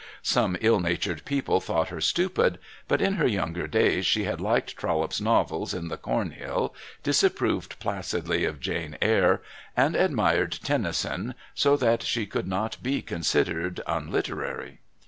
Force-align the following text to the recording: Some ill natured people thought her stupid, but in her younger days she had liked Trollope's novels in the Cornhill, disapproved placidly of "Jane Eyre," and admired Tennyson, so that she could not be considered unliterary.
Some 0.23 0.57
ill 0.61 0.79
natured 0.79 1.25
people 1.25 1.61
thought 1.61 1.89
her 1.89 2.01
stupid, 2.01 2.57
but 2.87 3.03
in 3.03 3.17
her 3.17 3.27
younger 3.27 3.67
days 3.67 4.03
she 4.03 4.23
had 4.23 4.41
liked 4.41 4.75
Trollope's 4.75 5.21
novels 5.21 5.75
in 5.75 5.89
the 5.89 5.95
Cornhill, 5.97 6.73
disapproved 7.03 7.77
placidly 7.77 8.43
of 8.43 8.59
"Jane 8.59 8.97
Eyre," 8.99 9.43
and 9.77 9.95
admired 9.95 10.57
Tennyson, 10.63 11.35
so 11.53 11.77
that 11.77 12.01
she 12.01 12.25
could 12.25 12.47
not 12.47 12.81
be 12.81 13.03
considered 13.03 13.79
unliterary. 13.85 14.79